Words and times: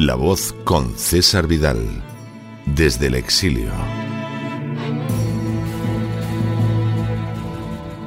La 0.00 0.14
voz 0.14 0.54
con 0.64 0.96
César 0.96 1.46
Vidal, 1.46 1.76
desde 2.64 3.08
el 3.08 3.16
exilio. 3.16 3.70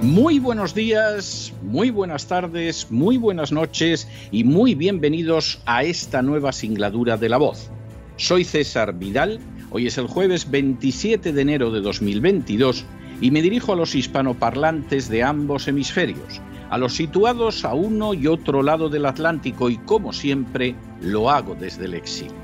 Muy 0.02 0.40
buenos 0.40 0.74
días, 0.74 1.54
muy 1.62 1.92
buenas 1.92 2.26
tardes, 2.26 2.90
muy 2.90 3.18
buenas 3.18 3.52
noches 3.52 4.08
y 4.32 4.44
muy 4.44 4.74
bienvenidos 4.74 5.62
a 5.68 5.84
esta 5.84 6.24
nueva 6.24 6.52
singladura 6.52 7.16
de 7.16 7.30
La 7.30 7.38
voz. 7.38 7.70
Soy 8.18 8.44
César 8.44 8.98
Vidal, 8.98 9.40
hoy 9.70 9.86
es 9.86 10.00
el 10.00 10.08
jueves 10.08 10.50
27 10.50 11.32
de 11.32 11.42
enero 11.44 11.70
de 11.70 11.82
2022 11.82 12.86
y 13.22 13.30
me 13.30 13.44
dirijo 13.44 13.72
a 13.72 13.76
los 13.76 13.94
hispanoparlantes 13.94 15.10
de 15.10 15.22
ambos 15.22 15.68
hemisferios 15.68 16.42
a 16.70 16.78
los 16.78 16.96
situados 16.96 17.66
a 17.66 17.74
uno 17.74 18.14
y 18.14 18.28
otro 18.28 18.64
lado 18.64 18.90
del 18.90 19.06
Atlántico 19.06 19.70
y 19.70 19.78
como 19.78 20.14
siempre 20.14 20.76
lo 21.02 21.30
hago 21.30 21.56
desde 21.56 21.86
el 21.86 21.94
exilio. 21.94 22.44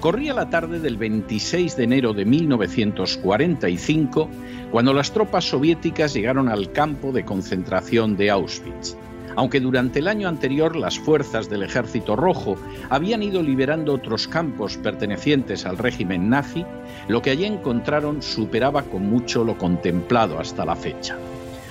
Corría 0.00 0.34
la 0.34 0.50
tarde 0.50 0.78
del 0.78 0.98
26 0.98 1.76
de 1.76 1.84
enero 1.84 2.12
de 2.12 2.24
1945 2.24 4.28
cuando 4.70 4.92
las 4.92 5.12
tropas 5.12 5.44
soviéticas 5.44 6.12
llegaron 6.12 6.48
al 6.48 6.72
campo 6.72 7.12
de 7.12 7.24
concentración 7.24 8.16
de 8.16 8.30
Auschwitz. 8.30 8.96
Aunque 9.36 9.60
durante 9.60 9.98
el 9.98 10.08
año 10.08 10.28
anterior 10.28 10.76
las 10.76 10.98
fuerzas 10.98 11.50
del 11.50 11.62
Ejército 11.62 12.16
Rojo 12.16 12.56
habían 12.88 13.22
ido 13.22 13.42
liberando 13.42 13.94
otros 13.94 14.28
campos 14.28 14.78
pertenecientes 14.78 15.66
al 15.66 15.78
régimen 15.78 16.30
nazi, 16.30 16.64
lo 17.08 17.20
que 17.20 17.30
allí 17.30 17.44
encontraron 17.44 18.22
superaba 18.22 18.82
con 18.82 19.08
mucho 19.08 19.44
lo 19.44 19.58
contemplado 19.58 20.38
hasta 20.38 20.64
la 20.64 20.74
fecha. 20.74 21.16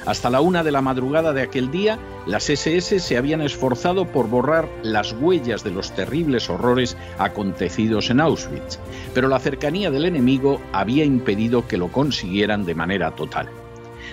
Hasta 0.06 0.30
la 0.30 0.40
una 0.40 0.64
de 0.64 0.72
la 0.72 0.82
madrugada 0.82 1.34
de 1.34 1.42
aquel 1.42 1.72
día, 1.72 1.98
las 2.28 2.50
SS 2.50 3.00
se 3.00 3.18
habían 3.18 3.42
esforzado 3.42 4.06
por 4.06 4.30
borrar 4.30 4.70
las 4.84 5.14
huellas 5.14 5.64
de 5.64 5.72
los 5.72 5.96
terribles 5.96 6.48
horrores 6.48 6.96
acontecidos 7.18 8.12
en 8.12 8.20
Auschwitz, 8.20 8.78
pero 9.16 9.28
la 9.28 9.40
cercanía 9.40 9.90
del 9.90 10.06
enemigo 10.06 10.62
había 10.74 11.04
impedido 11.04 11.68
que 11.68 11.78
lo 11.78 11.92
consiguieran 11.92 12.66
de 12.66 12.76
manera 12.76 13.16
total. 13.16 13.50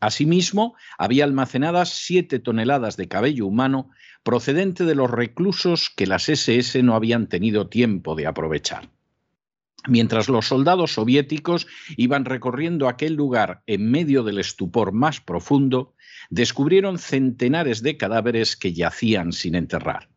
Asimismo, 0.00 0.74
había 0.98 1.24
almacenadas 1.24 1.90
siete 1.90 2.38
toneladas 2.38 2.96
de 2.96 3.08
cabello 3.08 3.46
humano 3.46 3.90
procedente 4.22 4.84
de 4.84 4.94
los 4.94 5.10
reclusos 5.10 5.90
que 5.94 6.06
las 6.06 6.28
SS 6.28 6.82
no 6.82 6.94
habían 6.94 7.28
tenido 7.28 7.68
tiempo 7.68 8.14
de 8.14 8.26
aprovechar. 8.26 8.90
Mientras 9.88 10.28
los 10.28 10.48
soldados 10.48 10.94
soviéticos 10.94 11.66
iban 11.96 12.24
recorriendo 12.24 12.88
aquel 12.88 13.14
lugar 13.14 13.62
en 13.66 13.90
medio 13.90 14.24
del 14.24 14.38
estupor 14.38 14.92
más 14.92 15.20
profundo, 15.20 15.94
descubrieron 16.28 16.98
centenares 16.98 17.82
de 17.82 17.96
cadáveres 17.96 18.56
que 18.56 18.72
yacían 18.72 19.32
sin 19.32 19.54
enterrar. 19.54 20.08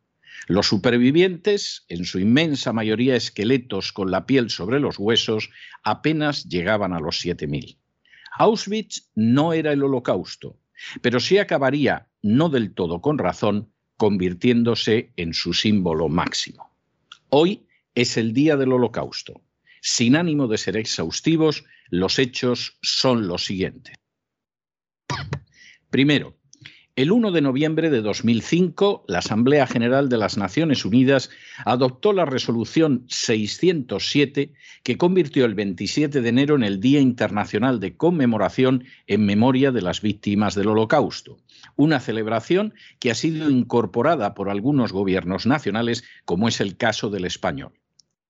Los 0.47 0.67
supervivientes, 0.67 1.85
en 1.89 2.05
su 2.05 2.19
inmensa 2.19 2.73
mayoría 2.73 3.15
esqueletos 3.15 3.91
con 3.91 4.11
la 4.11 4.25
piel 4.25 4.49
sobre 4.49 4.79
los 4.79 4.97
huesos, 4.97 5.49
apenas 5.83 6.45
llegaban 6.45 6.93
a 6.93 6.99
los 6.99 7.23
7.000. 7.23 7.77
Auschwitz 8.37 9.09
no 9.15 9.53
era 9.53 9.73
el 9.73 9.83
holocausto, 9.83 10.57
pero 11.01 11.19
sí 11.19 11.37
acabaría, 11.37 12.07
no 12.21 12.49
del 12.49 12.73
todo 12.73 13.01
con 13.01 13.17
razón, 13.17 13.73
convirtiéndose 13.97 15.11
en 15.17 15.33
su 15.33 15.53
símbolo 15.53 16.07
máximo. 16.07 16.71
Hoy 17.29 17.67
es 17.95 18.17
el 18.17 18.33
día 18.33 18.55
del 18.55 18.71
holocausto. 18.71 19.41
Sin 19.81 20.15
ánimo 20.15 20.47
de 20.47 20.57
ser 20.57 20.77
exhaustivos, 20.77 21.65
los 21.89 22.17
hechos 22.17 22.77
son 22.81 23.27
los 23.27 23.45
siguientes. 23.45 23.95
Primero, 25.89 26.38
el 26.99 27.13
1 27.13 27.31
de 27.31 27.39
noviembre 27.39 27.89
de 27.89 28.01
2005, 28.01 29.05
la 29.07 29.19
Asamblea 29.19 29.65
General 29.67 30.09
de 30.09 30.17
las 30.17 30.37
Naciones 30.37 30.83
Unidas 30.83 31.29
adoptó 31.63 32.11
la 32.11 32.25
resolución 32.25 33.05
607 33.07 34.51
que 34.83 34.97
convirtió 34.97 35.45
el 35.45 35.55
27 35.55 36.19
de 36.19 36.27
enero 36.27 36.57
en 36.57 36.63
el 36.63 36.81
Día 36.81 36.99
Internacional 36.99 37.79
de 37.79 37.95
Conmemoración 37.95 38.83
en 39.07 39.25
memoria 39.25 39.71
de 39.71 39.81
las 39.81 40.01
víctimas 40.01 40.55
del 40.55 40.67
Holocausto, 40.67 41.37
una 41.77 42.01
celebración 42.01 42.73
que 42.99 43.11
ha 43.11 43.15
sido 43.15 43.49
incorporada 43.49 44.33
por 44.33 44.49
algunos 44.49 44.91
gobiernos 44.91 45.45
nacionales, 45.45 46.03
como 46.25 46.49
es 46.49 46.59
el 46.59 46.75
caso 46.75 47.09
del 47.09 47.23
español. 47.23 47.71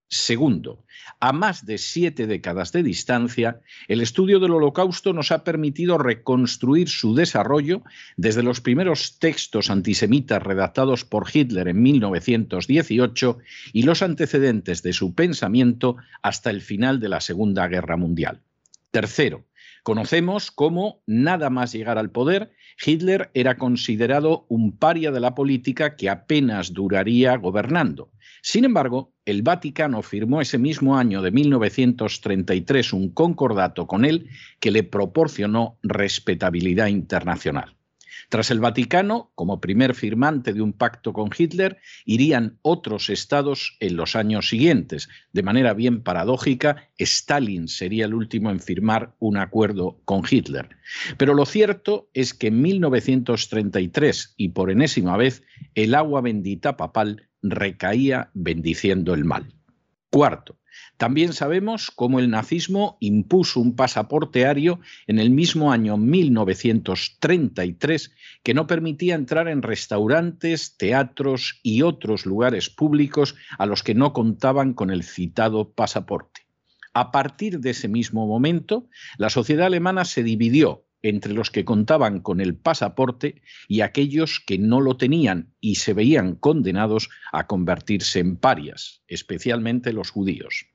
Segundo, 0.10 0.84
a 1.20 1.34
más 1.34 1.68
de 1.68 1.78
siete 1.78 2.26
décadas 2.26 2.72
de 2.72 2.82
distancia, 2.82 3.62
el 3.88 4.02
estudio 4.02 4.40
del 4.40 4.54
Holocausto 4.54 5.14
nos 5.14 5.32
ha 5.32 5.44
permitido 5.44 6.00
reconstruir 6.00 6.90
su 6.90 7.14
desarrollo 7.14 7.84
desde 8.18 8.42
los 8.42 8.60
primeros 8.60 9.20
textos 9.20 9.70
antisemitas 9.70 10.42
redactados 10.42 11.06
por 11.06 11.28
Hitler 11.32 11.68
en 11.68 11.84
1918 11.84 13.38
y 13.72 13.84
los 13.84 14.02
antecedentes 14.02 14.82
de 14.82 14.94
su 14.94 15.14
pensamiento 15.14 15.98
hasta 16.24 16.50
el 16.50 16.62
final 16.62 17.00
de 17.00 17.10
la 17.10 17.22
Segunda 17.22 17.68
Guerra 17.68 17.96
Mundial. 17.96 18.42
Tercero, 18.90 19.46
conocemos 19.84 20.52
cómo, 20.52 21.02
nada 21.06 21.50
más 21.50 21.72
llegar 21.74 21.98
al 21.98 22.12
poder, 22.12 22.52
Hitler 22.84 23.30
era 23.34 23.58
considerado 23.58 24.46
un 24.50 24.78
paria 24.78 25.12
de 25.12 25.20
la 25.20 25.36
política 25.36 25.96
que 25.96 26.10
apenas 26.10 26.74
duraría 26.74 27.36
gobernando. 27.36 28.12
Sin 28.42 28.66
embargo, 28.66 29.14
el 29.26 29.42
Vaticano 29.42 30.02
firmó 30.02 30.42
ese 30.42 30.58
mismo 30.58 30.98
año 30.98 31.22
de 31.22 31.32
1933 31.32 32.94
un 32.94 33.10
concordato 33.10 33.88
con 33.88 34.06
él 34.06 34.30
que 34.60 34.72
le 34.72 34.84
proporcionó 34.84 35.78
respetabilidad 35.84 36.88
internacional. 36.88 37.79
Tras 38.30 38.52
el 38.52 38.60
Vaticano, 38.60 39.32
como 39.34 39.60
primer 39.60 39.96
firmante 39.96 40.54
de 40.54 40.62
un 40.62 40.72
pacto 40.72 41.14
con 41.14 41.32
Hitler, 41.36 41.80
irían 42.06 42.60
otros 42.62 43.10
estados 43.10 43.76
en 43.80 43.96
los 43.96 44.16
años 44.16 44.50
siguientes. 44.50 45.10
De 45.34 45.42
manera 45.42 45.74
bien 45.74 46.04
paradójica, 46.04 46.90
Stalin 47.00 47.68
sería 47.68 48.06
el 48.06 48.14
último 48.14 48.52
en 48.52 48.60
firmar 48.60 49.16
un 49.18 49.38
acuerdo 49.38 50.00
con 50.06 50.22
Hitler. 50.30 50.70
Pero 51.18 51.34
lo 51.34 51.48
cierto 51.48 52.12
es 52.14 52.36
que 52.36 52.48
en 52.48 52.62
1933, 52.62 54.36
y 54.38 54.50
por 54.50 54.70
enésima 54.70 55.18
vez, 55.18 55.42
el 55.74 55.96
agua 55.96 56.22
bendita 56.22 56.78
papal 56.78 57.30
recaía 57.42 58.30
bendiciendo 58.36 59.16
el 59.16 59.26
mal. 59.26 59.56
Cuarto, 60.12 60.59
también 60.98 61.34
sabemos 61.34 61.92
cómo 61.92 62.20
el 62.20 62.30
nazismo 62.30 62.98
impuso 63.00 63.60
un 63.60 63.76
pasaporte 63.76 64.46
ario 64.46 64.80
en 65.08 65.18
el 65.20 65.30
mismo 65.30 65.72
año 65.72 65.98
1933 65.98 68.12
que 68.44 68.54
no 68.54 68.68
permitía 68.68 69.16
entrar 69.16 69.48
en 69.48 69.62
restaurantes, 69.62 70.76
teatros 70.78 71.60
y 71.64 71.84
otros 71.84 72.26
lugares 72.26 72.70
públicos 72.70 73.36
a 73.58 73.66
los 73.66 73.84
que 73.84 73.96
no 73.96 74.12
contaban 74.14 74.74
con 74.74 74.90
el 74.90 75.04
citado 75.04 75.72
pasaporte. 75.72 76.42
A 76.94 77.12
partir 77.12 77.60
de 77.60 77.70
ese 77.70 77.88
mismo 77.88 78.28
momento, 78.28 78.90
la 79.18 79.30
sociedad 79.30 79.68
alemana 79.68 80.04
se 80.06 80.24
dividió 80.24 80.86
entre 81.02 81.34
los 81.34 81.52
que 81.52 81.66
contaban 81.66 82.20
con 82.20 82.42
el 82.42 82.56
pasaporte 82.56 83.42
y 83.68 83.82
aquellos 83.82 84.42
que 84.46 84.58
no 84.58 84.82
lo 84.82 84.98
tenían 84.98 85.54
y 85.60 85.76
se 85.76 85.94
veían 85.94 86.36
condenados 86.36 87.10
a 87.32 87.48
convertirse 87.48 88.20
en 88.20 88.38
parias, 88.38 89.02
especialmente 89.08 89.94
los 89.94 90.10
judíos. 90.10 90.68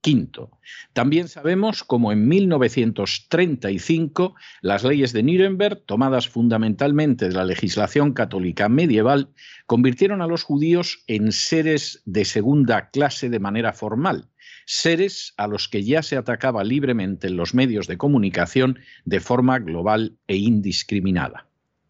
Quinto, 0.00 0.52
también 0.92 1.26
sabemos 1.26 1.82
cómo 1.82 2.12
en 2.12 2.28
1935 2.28 4.36
las 4.62 4.84
leyes 4.84 5.12
de 5.12 5.24
Nuremberg, 5.24 5.82
tomadas 5.86 6.28
fundamentalmente 6.28 7.28
de 7.28 7.34
la 7.34 7.44
legislación 7.44 8.12
católica 8.12 8.68
medieval, 8.68 9.30
convirtieron 9.66 10.22
a 10.22 10.28
los 10.28 10.44
judíos 10.44 11.02
en 11.08 11.32
seres 11.32 12.02
de 12.04 12.24
segunda 12.24 12.90
clase 12.90 13.28
de 13.28 13.40
manera 13.40 13.72
formal, 13.72 14.28
seres 14.66 15.34
a 15.36 15.48
los 15.48 15.68
que 15.68 15.82
ya 15.82 16.02
se 16.02 16.16
atacaba 16.16 16.62
libremente 16.62 17.26
en 17.26 17.36
los 17.36 17.54
medios 17.54 17.88
de 17.88 17.98
comunicación 17.98 18.78
de 19.04 19.18
forma 19.18 19.58
global 19.58 20.16
e 20.28 20.36
indiscriminada. 20.36 21.48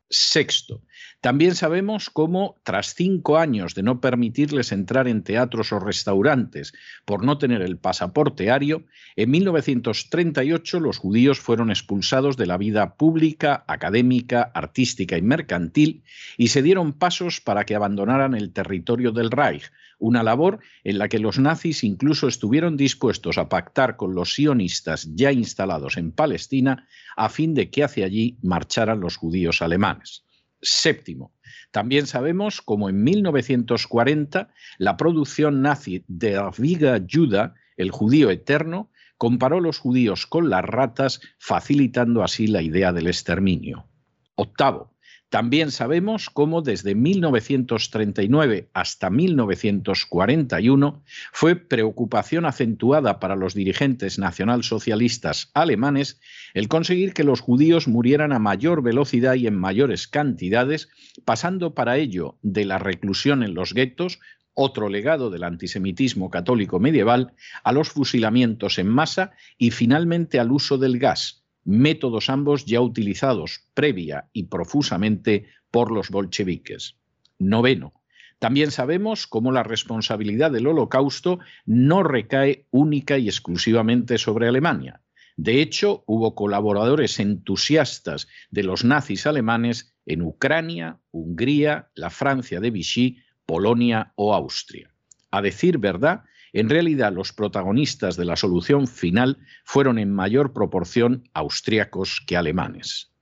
Sexto, 0.08 0.82
también 1.20 1.54
sabemos 1.54 2.10
cómo, 2.10 2.56
tras 2.62 2.94
cinco 2.94 3.38
años 3.38 3.74
de 3.74 3.82
no 3.82 4.00
permitirles 4.00 4.70
entrar 4.70 5.08
en 5.08 5.22
teatros 5.22 5.72
o 5.72 5.80
restaurantes 5.80 6.72
por 7.04 7.24
no 7.24 7.38
tener 7.38 7.62
el 7.62 7.76
pasaporte 7.76 8.50
ario, 8.50 8.84
en 9.16 9.30
1938 9.30 10.80
los 10.80 10.98
judíos 10.98 11.40
fueron 11.40 11.70
expulsados 11.70 12.36
de 12.36 12.46
la 12.46 12.56
vida 12.56 12.94
pública, 12.94 13.64
académica, 13.66 14.42
artística 14.54 15.16
y 15.18 15.22
mercantil 15.22 16.04
y 16.36 16.48
se 16.48 16.62
dieron 16.62 16.92
pasos 16.92 17.40
para 17.40 17.64
que 17.64 17.74
abandonaran 17.74 18.34
el 18.34 18.52
territorio 18.52 19.10
del 19.10 19.30
Reich, 19.30 19.72
una 19.98 20.22
labor 20.22 20.60
en 20.84 20.98
la 20.98 21.08
que 21.08 21.18
los 21.18 21.38
nazis 21.38 21.82
incluso 21.82 22.28
estuvieron 22.28 22.76
dispuestos 22.76 23.38
a 23.38 23.48
pactar 23.48 23.96
con 23.96 24.14
los 24.14 24.34
sionistas 24.34 25.08
ya 25.14 25.32
instalados 25.32 25.96
en 25.96 26.12
Palestina 26.12 26.86
a 27.16 27.28
fin 27.28 27.54
de 27.54 27.70
que 27.70 27.82
hacia 27.82 28.06
allí 28.06 28.38
marcharan 28.42 29.00
los 29.00 29.16
judíos 29.16 29.62
alemanes. 29.62 30.27
Séptimo, 30.60 31.32
también 31.70 32.06
sabemos 32.06 32.60
cómo 32.62 32.88
en 32.88 33.02
1940 33.02 34.48
la 34.78 34.96
producción 34.96 35.62
nazi 35.62 36.04
de 36.08 36.40
Viga 36.58 37.00
Juda, 37.08 37.54
el 37.76 37.90
judío 37.90 38.30
eterno, 38.30 38.90
comparó 39.18 39.60
los 39.60 39.78
judíos 39.78 40.26
con 40.26 40.48
las 40.48 40.64
ratas, 40.64 41.20
facilitando 41.38 42.22
así 42.22 42.46
la 42.46 42.62
idea 42.62 42.92
del 42.92 43.08
exterminio. 43.08 43.88
Octavo, 44.36 44.94
también 45.30 45.70
sabemos 45.70 46.30
cómo 46.30 46.62
desde 46.62 46.94
1939 46.94 48.70
hasta 48.72 49.10
1941 49.10 51.02
fue 51.32 51.56
preocupación 51.56 52.46
acentuada 52.46 53.20
para 53.20 53.36
los 53.36 53.52
dirigentes 53.52 54.18
nacionalsocialistas 54.18 55.50
alemanes 55.52 56.18
el 56.54 56.68
conseguir 56.68 57.12
que 57.12 57.24
los 57.24 57.40
judíos 57.40 57.88
murieran 57.88 58.32
a 58.32 58.38
mayor 58.38 58.82
velocidad 58.82 59.34
y 59.34 59.46
en 59.46 59.58
mayores 59.58 60.08
cantidades, 60.08 60.88
pasando 61.26 61.74
para 61.74 61.98
ello 61.98 62.38
de 62.40 62.64
la 62.64 62.78
reclusión 62.78 63.42
en 63.42 63.52
los 63.52 63.74
guetos, 63.74 64.20
otro 64.54 64.88
legado 64.88 65.30
del 65.30 65.44
antisemitismo 65.44 66.30
católico 66.30 66.80
medieval, 66.80 67.34
a 67.62 67.72
los 67.72 67.90
fusilamientos 67.90 68.78
en 68.78 68.88
masa 68.88 69.32
y 69.56 69.70
finalmente 69.72 70.40
al 70.40 70.50
uso 70.50 70.78
del 70.78 70.98
gas, 70.98 71.37
métodos 71.68 72.30
ambos 72.30 72.64
ya 72.64 72.80
utilizados 72.80 73.60
previa 73.74 74.30
y 74.32 74.44
profusamente 74.44 75.48
por 75.70 75.92
los 75.92 76.08
bolcheviques. 76.08 76.96
Noveno. 77.38 77.92
También 78.38 78.70
sabemos 78.70 79.26
cómo 79.26 79.52
la 79.52 79.64
responsabilidad 79.64 80.50
del 80.50 80.66
holocausto 80.66 81.40
no 81.66 82.02
recae 82.02 82.64
única 82.70 83.18
y 83.18 83.28
exclusivamente 83.28 84.16
sobre 84.16 84.48
Alemania. 84.48 85.02
De 85.36 85.60
hecho, 85.60 86.04
hubo 86.06 86.34
colaboradores 86.34 87.20
entusiastas 87.20 88.28
de 88.50 88.62
los 88.62 88.82
nazis 88.82 89.26
alemanes 89.26 89.94
en 90.06 90.22
Ucrania, 90.22 90.98
Hungría, 91.10 91.90
la 91.94 92.08
Francia 92.08 92.60
de 92.60 92.70
Vichy, 92.70 93.18
Polonia 93.44 94.14
o 94.16 94.34
Austria. 94.34 94.90
A 95.30 95.42
decir 95.42 95.76
verdad, 95.76 96.22
en 96.52 96.68
realidad, 96.68 97.12
los 97.12 97.32
protagonistas 97.32 98.16
de 98.16 98.24
la 98.24 98.36
solución 98.36 98.86
final 98.86 99.38
fueron 99.64 99.98
en 99.98 100.12
mayor 100.12 100.52
proporción 100.52 101.28
austríacos 101.34 102.22
que 102.26 102.36
alemanes. 102.36 103.12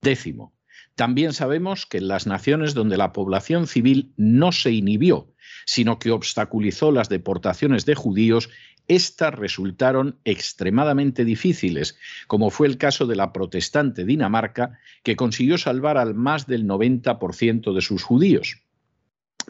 Décimo, 0.00 0.54
también 0.94 1.32
sabemos 1.32 1.86
que 1.86 1.98
en 1.98 2.08
las 2.08 2.26
naciones 2.26 2.74
donde 2.74 2.96
la 2.96 3.12
población 3.12 3.66
civil 3.66 4.12
no 4.16 4.52
se 4.52 4.72
inhibió, 4.72 5.32
sino 5.64 5.98
que 5.98 6.10
obstaculizó 6.10 6.92
las 6.92 7.08
deportaciones 7.08 7.84
de 7.84 7.94
judíos, 7.94 8.50
éstas 8.88 9.34
resultaron 9.34 10.18
extremadamente 10.24 11.24
difíciles, 11.24 11.96
como 12.26 12.50
fue 12.50 12.66
el 12.66 12.78
caso 12.78 13.06
de 13.06 13.16
la 13.16 13.32
protestante 13.32 14.04
Dinamarca, 14.04 14.78
que 15.02 15.14
consiguió 15.16 15.58
salvar 15.58 15.98
al 15.98 16.14
más 16.14 16.46
del 16.46 16.66
90% 16.66 17.74
de 17.74 17.80
sus 17.80 18.02
judíos 18.02 18.62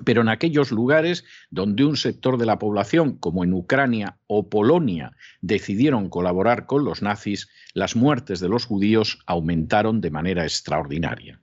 pero 0.05 0.23
en 0.23 0.29
aquellos 0.29 0.71
lugares 0.71 1.25
donde 1.51 1.85
un 1.85 1.97
sector 1.97 2.39
de 2.39 2.47
la 2.47 2.59
población, 2.59 3.17
como 3.19 3.45
en 3.45 3.53
Ucrania 3.53 4.19
o 4.27 4.49
Polonia, 4.49 5.17
decidieron 5.41 6.09
colaborar 6.09 6.67
con 6.67 6.85
los 6.85 7.03
nazis, 7.03 7.49
las 7.75 7.97
muertes 7.97 8.41
de 8.41 8.49
los 8.49 8.65
judíos 8.65 9.19
aumentaron 9.27 10.01
de 10.01 10.11
manera 10.11 10.45
extraordinaria. 10.45 11.41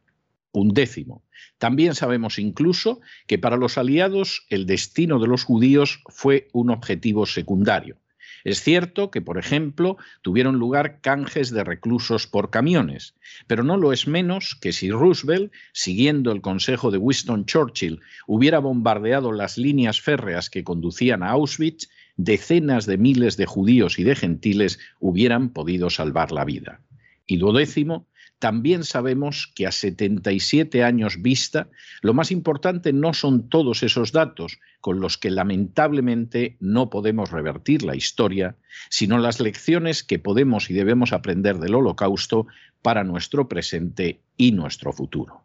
Un 0.52 0.74
décimo. 0.74 1.24
También 1.58 1.96
sabemos 1.96 2.40
incluso 2.40 3.02
que 3.28 3.38
para 3.38 3.58
los 3.58 3.78
aliados 3.78 4.46
el 4.50 4.66
destino 4.66 5.20
de 5.20 5.28
los 5.28 5.44
judíos 5.44 6.02
fue 6.08 6.48
un 6.54 6.70
objetivo 6.70 7.26
secundario. 7.26 7.98
Es 8.46 8.62
cierto 8.62 9.10
que, 9.10 9.22
por 9.22 9.40
ejemplo, 9.40 9.98
tuvieron 10.22 10.58
lugar 10.58 11.02
canjes 11.02 11.50
de 11.50 11.64
reclusos 11.64 12.28
por 12.28 12.52
camiones, 12.52 13.16
pero 13.48 13.64
no 13.64 13.76
lo 13.76 13.92
es 13.92 14.08
menos 14.08 14.56
que 14.62 14.72
si 14.72 14.92
Roosevelt, 14.92 15.52
siguiendo 15.74 16.32
el 16.32 16.42
consejo 16.42 16.92
de 16.92 17.00
Winston 17.00 17.48
Churchill, 17.48 18.02
hubiera 18.28 18.60
bombardeado 18.60 19.32
las 19.32 19.58
líneas 19.58 20.00
férreas 20.00 20.52
que 20.52 20.64
conducían 20.64 21.24
a 21.24 21.32
Auschwitz, 21.32 21.90
decenas 22.18 22.86
de 22.86 23.00
miles 23.00 23.36
de 23.36 23.48
judíos 23.48 23.98
y 23.98 24.04
de 24.04 24.16
gentiles 24.16 24.78
hubieran 25.00 25.50
podido 25.50 25.90
salvar 25.90 26.32
la 26.32 26.46
vida. 26.46 26.82
Y 27.26 27.38
duodécimo, 27.38 28.06
también 28.40 28.84
sabemos 28.84 29.52
que 29.56 29.66
a 29.66 29.72
77 29.72 30.84
años 30.84 31.22
vista, 31.22 31.70
lo 32.02 32.14
más 32.14 32.32
importante 32.32 32.92
no 32.94 33.14
son 33.14 33.50
todos 33.50 33.82
esos 33.82 34.12
datos 34.12 34.60
con 34.82 35.00
los 35.00 35.18
que 35.18 35.32
lamentablemente 35.32 36.58
no 36.60 36.90
podemos 36.90 37.32
revertir 37.32 37.84
la 37.84 37.96
historia, 37.96 38.56
sino 38.90 39.18
las 39.18 39.40
lecciones 39.40 40.04
que 40.04 40.20
podemos 40.20 40.70
y 40.70 40.74
debemos 40.74 41.14
aprender 41.14 41.60
del 41.60 41.76
holocausto 41.76 42.48
para 42.82 43.04
nuestro 43.04 43.48
presente 43.48 44.22
y 44.38 44.52
nuestro 44.52 44.92
futuro. 44.92 45.42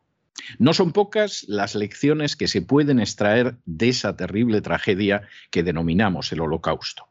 No 0.59 0.75
son 0.75 0.93
pocas 0.93 1.45
las 1.49 1.75
lecciones 1.75 2.35
que 2.35 2.49
se 2.49 2.63
pueden 2.63 2.99
extraer 2.99 3.57
de 3.67 3.91
esa 3.91 4.17
terrible 4.17 4.61
tragedia 4.63 5.23
que 5.51 5.63
denominamos 5.63 6.33
el 6.33 6.41
holocausto. 6.41 7.07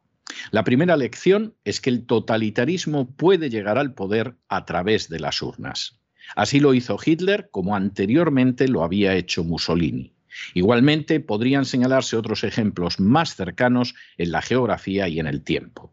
La 0.51 0.63
primera 0.63 0.97
lección 0.97 1.55
es 1.63 1.81
que 1.81 1.89
el 1.89 2.05
totalitarismo 2.05 3.09
puede 3.15 3.49
llegar 3.49 3.77
al 3.77 3.93
poder 3.93 4.35
a 4.47 4.65
través 4.65 5.09
de 5.09 5.19
las 5.19 5.41
urnas. 5.41 5.99
Así 6.35 6.59
lo 6.59 6.73
hizo 6.73 6.97
Hitler 7.03 7.49
como 7.51 7.75
anteriormente 7.75 8.67
lo 8.67 8.83
había 8.83 9.15
hecho 9.15 9.43
Mussolini. 9.43 10.13
Igualmente 10.53 11.19
podrían 11.19 11.65
señalarse 11.65 12.15
otros 12.15 12.43
ejemplos 12.43 12.99
más 12.99 13.35
cercanos 13.35 13.95
en 14.17 14.31
la 14.31 14.41
geografía 14.41 15.07
y 15.07 15.19
en 15.19 15.27
el 15.27 15.43
tiempo. 15.43 15.91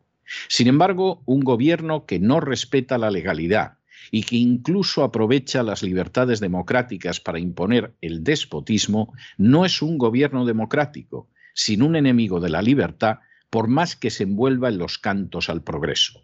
Sin 0.49 0.67
embargo, 0.67 1.23
un 1.25 1.41
gobierno 1.41 2.05
que 2.05 2.19
no 2.19 2.41
respeta 2.41 2.99
la 2.99 3.11
legalidad 3.11 3.79
y 4.11 4.23
que 4.23 4.37
incluso 4.37 5.03
aprovecha 5.03 5.63
las 5.63 5.83
libertades 5.83 6.41
democráticas 6.41 7.21
para 7.21 7.39
imponer 7.39 7.95
el 8.01 8.23
despotismo, 8.23 9.15
no 9.37 9.65
es 9.65 9.83
un 9.83 9.99
gobierno 9.99 10.45
democrático, 10.45 11.29
sino 11.55 11.87
un 11.87 11.97
enemigo 11.97 12.41
de 12.41 12.51
la 12.51 12.63
libertad 12.63 13.19
por 13.51 13.69
más 13.69 13.97
que 13.97 14.11
se 14.11 14.25
envuelva 14.25 14.69
en 14.69 14.79
los 14.79 14.99
cantos 14.99 15.49
al 15.49 15.63
progreso. 15.63 16.23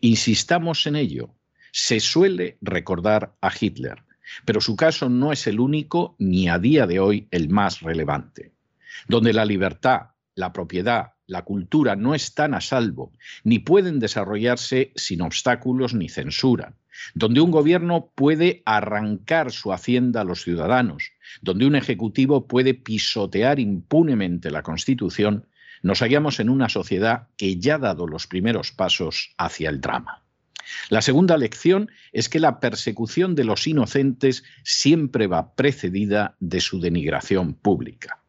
Insistamos 0.00 0.86
en 0.86 0.96
ello. 0.96 1.34
Se 1.70 2.00
suele 2.00 2.58
recordar 2.60 3.34
a 3.40 3.50
Hitler, 3.58 4.02
pero 4.44 4.60
su 4.60 4.76
caso 4.76 5.08
no 5.08 5.32
es 5.32 5.46
el 5.46 5.60
único 5.60 6.16
ni 6.18 6.48
a 6.48 6.58
día 6.58 6.86
de 6.86 7.00
hoy 7.00 7.28
el 7.30 7.48
más 7.48 7.80
relevante. 7.80 8.52
Donde 9.08 9.32
la 9.32 9.44
libertad, 9.44 10.10
la 10.34 10.52
propiedad, 10.52 11.12
la 11.26 11.42
cultura 11.42 11.96
no 11.96 12.14
están 12.14 12.52
a 12.54 12.60
salvo, 12.60 13.12
ni 13.42 13.58
pueden 13.58 13.98
desarrollarse 13.98 14.92
sin 14.96 15.22
obstáculos 15.22 15.94
ni 15.94 16.08
censura, 16.08 16.76
donde 17.14 17.40
un 17.40 17.50
gobierno 17.50 18.12
puede 18.14 18.62
arrancar 18.66 19.50
su 19.50 19.72
hacienda 19.72 20.20
a 20.20 20.24
los 20.24 20.42
ciudadanos, 20.42 21.12
donde 21.40 21.66
un 21.66 21.74
ejecutivo 21.74 22.46
puede 22.46 22.74
pisotear 22.74 23.60
impunemente 23.60 24.50
la 24.50 24.62
Constitución, 24.62 25.46
nos 25.82 26.00
hallamos 26.00 26.40
en 26.40 26.48
una 26.48 26.68
sociedad 26.68 27.28
que 27.36 27.58
ya 27.58 27.74
ha 27.74 27.78
dado 27.78 28.06
los 28.06 28.26
primeros 28.26 28.72
pasos 28.72 29.34
hacia 29.36 29.68
el 29.68 29.80
drama. 29.80 30.22
La 30.88 31.02
segunda 31.02 31.36
lección 31.36 31.90
es 32.12 32.28
que 32.28 32.40
la 32.40 32.60
persecución 32.60 33.34
de 33.34 33.44
los 33.44 33.66
inocentes 33.66 34.44
siempre 34.62 35.26
va 35.26 35.54
precedida 35.54 36.36
de 36.40 36.60
su 36.60 36.80
denigración 36.80 37.54
pública. 37.54 38.22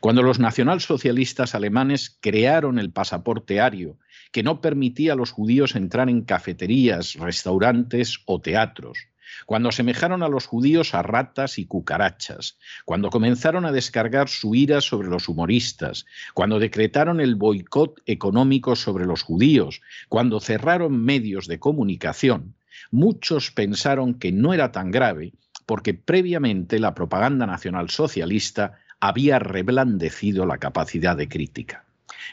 Cuando 0.00 0.22
los 0.22 0.38
nacionalsocialistas 0.38 1.54
alemanes 1.54 2.18
crearon 2.20 2.78
el 2.78 2.90
pasaporte 2.90 3.60
ario, 3.60 3.98
que 4.30 4.42
no 4.42 4.60
permitía 4.60 5.14
a 5.14 5.16
los 5.16 5.30
judíos 5.30 5.74
entrar 5.74 6.10
en 6.10 6.22
cafeterías, 6.22 7.14
restaurantes 7.14 8.18
o 8.26 8.40
teatros, 8.40 8.98
cuando 9.46 9.68
asemejaron 9.68 10.22
a 10.22 10.28
los 10.28 10.46
judíos 10.46 10.94
a 10.94 11.02
ratas 11.02 11.58
y 11.58 11.66
cucarachas, 11.66 12.58
cuando 12.84 13.10
comenzaron 13.10 13.64
a 13.64 13.72
descargar 13.72 14.28
su 14.28 14.54
ira 14.54 14.80
sobre 14.80 15.08
los 15.08 15.28
humoristas, 15.28 16.06
cuando 16.34 16.58
decretaron 16.58 17.20
el 17.20 17.34
boicot 17.34 18.00
económico 18.06 18.76
sobre 18.76 19.06
los 19.06 19.22
judíos, 19.22 19.82
cuando 20.08 20.40
cerraron 20.40 21.04
medios 21.04 21.46
de 21.46 21.58
comunicación, 21.58 22.54
muchos 22.90 23.50
pensaron 23.50 24.14
que 24.14 24.32
no 24.32 24.54
era 24.54 24.72
tan 24.72 24.90
grave 24.90 25.32
porque 25.66 25.94
previamente 25.94 26.78
la 26.78 26.94
propaganda 26.94 27.44
nacional 27.44 27.90
socialista 27.90 28.78
había 29.00 29.38
reblandecido 29.38 30.46
la 30.46 30.58
capacidad 30.58 31.16
de 31.16 31.28
crítica. 31.28 31.84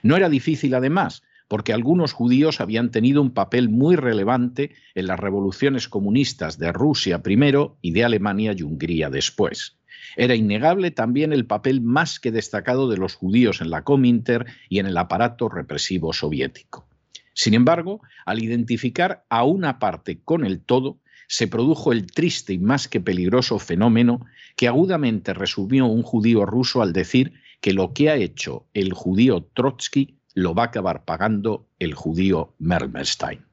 No 0.03 0.15
era 0.15 0.29
difícil, 0.29 0.75
además, 0.75 1.23
porque 1.47 1.73
algunos 1.73 2.13
judíos 2.13 2.61
habían 2.61 2.91
tenido 2.91 3.21
un 3.21 3.31
papel 3.31 3.69
muy 3.69 3.95
relevante 3.95 4.71
en 4.95 5.07
las 5.07 5.19
revoluciones 5.19 5.87
comunistas 5.87 6.57
de 6.57 6.71
Rusia 6.71 7.21
primero 7.21 7.77
y 7.81 7.91
de 7.91 8.03
Alemania 8.03 8.53
y 8.57 8.63
Hungría 8.63 9.09
después. 9.09 9.77
Era 10.15 10.35
innegable 10.35 10.91
también 10.91 11.33
el 11.33 11.45
papel 11.45 11.81
más 11.81 12.19
que 12.19 12.31
destacado 12.31 12.89
de 12.89 12.97
los 12.97 13.15
judíos 13.15 13.61
en 13.61 13.69
la 13.69 13.83
Cominter 13.83 14.45
y 14.69 14.79
en 14.79 14.85
el 14.85 14.97
aparato 14.97 15.49
represivo 15.49 16.13
soviético. 16.13 16.87
Sin 17.33 17.53
embargo, 17.53 18.01
al 18.25 18.43
identificar 18.43 19.25
a 19.29 19.43
una 19.43 19.79
parte 19.79 20.19
con 20.23 20.45
el 20.45 20.61
todo, 20.61 20.99
se 21.27 21.47
produjo 21.47 21.91
el 21.91 22.05
triste 22.05 22.53
y 22.53 22.59
más 22.59 22.87
que 22.87 23.01
peligroso 23.01 23.57
fenómeno 23.57 24.25
que 24.55 24.67
agudamente 24.67 25.33
resumió 25.33 25.85
un 25.85 26.03
judío 26.03 26.45
ruso 26.45 26.81
al 26.81 26.93
decir 26.93 27.33
que 27.59 27.73
lo 27.73 27.93
que 27.93 28.09
ha 28.09 28.15
hecho 28.15 28.67
el 28.73 28.93
judío 28.93 29.49
Trotsky 29.53 30.19
lo 30.33 30.53
va 30.53 30.63
a 30.63 30.65
acabar 30.67 31.05
pagando 31.05 31.67
el 31.79 31.93
judío 31.93 32.53
Mermelstein. 32.59 33.45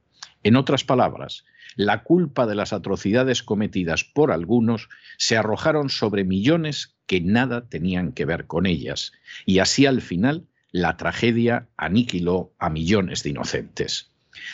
En 0.42 0.56
otras 0.56 0.84
palabras, 0.84 1.44
la 1.76 2.02
culpa 2.02 2.46
de 2.46 2.54
las 2.54 2.72
atrocidades 2.72 3.42
cometidas 3.42 4.04
por 4.04 4.32
algunos 4.32 4.88
se 5.18 5.36
arrojaron 5.36 5.88
sobre 5.88 6.24
millones 6.24 6.96
que 7.06 7.20
nada 7.20 7.68
tenían 7.68 8.12
que 8.12 8.24
ver 8.24 8.46
con 8.46 8.66
ellas, 8.66 9.12
y 9.46 9.58
así 9.58 9.86
al 9.86 10.00
final 10.00 10.46
la 10.72 10.96
tragedia 10.96 11.68
aniquiló 11.76 12.52
a 12.58 12.70
millones 12.70 13.22
de 13.22 13.30
inocentes. 13.30 14.09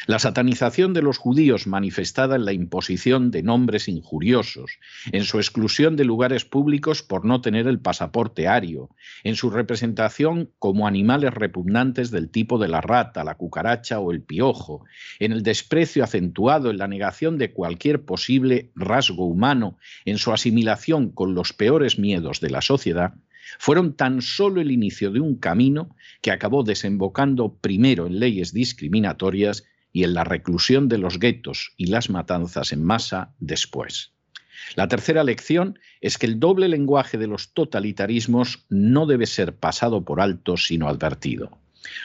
La 0.07 0.19
satanización 0.19 0.95
de 0.95 1.03
los 1.03 1.19
judíos 1.19 1.67
manifestada 1.67 2.37
en 2.37 2.45
la 2.45 2.53
imposición 2.53 3.31
de 3.31 3.43
nombres 3.43 3.89
injuriosos, 3.89 4.79
en 5.13 5.25
su 5.25 5.39
exclusión 5.39 5.97
de 5.97 6.05
lugares 6.05 6.45
públicos 6.45 7.03
por 7.03 7.25
no 7.25 7.41
tener 7.41 7.67
el 7.67 7.81
pasaporte 7.81 8.49
ario, 8.49 8.91
en 9.25 9.37
su 9.37 9.51
representación 9.51 10.51
como 10.59 10.87
animales 10.87 11.35
repugnantes 11.35 12.11
del 12.11 12.31
tipo 12.31 12.59
de 12.59 12.69
la 12.69 12.81
rata, 12.81 13.25
la 13.25 13.35
cucaracha 13.35 14.01
o 14.01 14.13
el 14.13 14.23
piojo, 14.23 14.85
en 15.19 15.33
el 15.33 15.43
desprecio 15.43 16.05
acentuado, 16.05 16.71
en 16.71 16.79
la 16.79 16.89
negación 16.89 17.37
de 17.39 17.53
cualquier 17.53 18.05
posible 18.05 18.71
rasgo 18.75 19.27
humano, 19.27 19.79
en 20.05 20.19
su 20.19 20.33
asimilación 20.33 21.11
con 21.11 21.35
los 21.35 21.53
peores 21.53 21.99
miedos 21.99 22.41
de 22.41 22.51
la 22.51 22.63
sociedad, 22.63 23.15
fueron 23.59 23.95
tan 23.95 24.23
solo 24.23 24.61
el 24.61 24.71
inicio 24.71 25.11
de 25.11 25.21
un 25.21 25.37
camino 25.37 25.97
que 26.21 26.31
acabó 26.31 26.63
desembocando 26.63 27.55
primero 27.55 28.07
en 28.07 28.19
leyes 28.19 28.53
discriminatorias 28.53 29.65
y 29.93 30.05
en 30.05 30.15
la 30.15 30.25
reclusión 30.25 30.89
de 30.89 30.99
los 30.99 31.19
guetos 31.19 31.73
y 31.77 31.87
las 31.87 32.11
matanzas 32.11 32.73
en 32.73 32.85
masa 32.85 33.35
después. 33.39 34.13
La 34.75 34.89
tercera 34.89 35.25
lección 35.25 35.79
es 36.01 36.19
que 36.19 36.27
el 36.27 36.41
doble 36.41 36.69
lenguaje 36.69 37.19
de 37.19 37.27
los 37.27 37.53
totalitarismos 37.53 38.67
no 38.69 39.07
debe 39.07 39.27
ser 39.27 39.57
pasado 39.57 40.05
por 40.05 40.21
alto 40.21 40.57
sino 40.57 40.89
advertido. 40.89 41.59